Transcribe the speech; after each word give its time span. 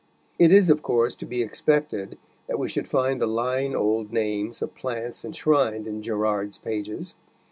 It 0.39 0.51
is, 0.51 0.71
of 0.71 0.81
course, 0.81 1.13
to 1.13 1.27
be 1.27 1.43
expected 1.43 2.17
that 2.47 2.57
we 2.57 2.67
should 2.69 2.87
find 2.87 3.21
the 3.21 3.27
line 3.27 3.75
old 3.75 4.11
names 4.11 4.59
of 4.63 4.73
plants 4.73 5.23
enshrined 5.23 5.85
in 5.85 6.01
Gerard's 6.01 6.57
pages. 6.57 7.13